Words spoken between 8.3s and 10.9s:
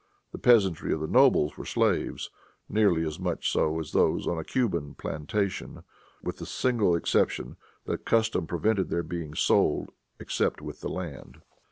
prevented their being sold except with the